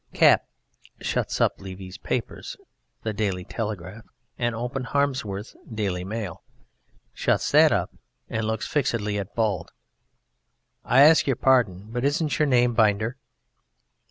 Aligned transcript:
CAP 0.15 0.43
(shuts 0.99 1.39
up 1.39 1.61
Levy's 1.61 1.99
paper, 1.99 2.41
"The 3.03 3.13
Daily 3.13 3.43
Telegraph," 3.45 4.03
and 4.35 4.55
opens 4.55 4.87
Harmsworth's 4.87 5.55
"Daily 5.71 6.03
Mail," 6.03 6.41
Shuts 7.13 7.51
that 7.51 7.71
up 7.71 7.91
and 8.27 8.47
looks 8.47 8.65
fixedly 8.65 9.19
at 9.19 9.35
BALD): 9.35 9.69
I 10.83 11.01
ask 11.01 11.27
your 11.27 11.35
pardon... 11.35 11.91
but 11.91 12.03
isn't 12.03 12.39
your 12.39 12.47
name 12.47 12.73
Binder? 12.73 13.17